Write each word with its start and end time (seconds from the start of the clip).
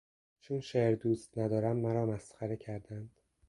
چون 0.41 0.59
شعر 0.59 0.95
دوست 0.95 1.37
ندارم 1.37 1.77
مرا 1.77 2.05
مسخره 2.05 2.57
کردند. 2.57 3.17